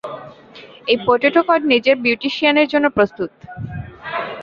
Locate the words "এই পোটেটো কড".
0.87-1.61